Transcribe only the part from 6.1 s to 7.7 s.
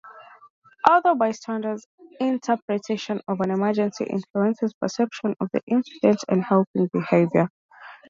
and helping behavior.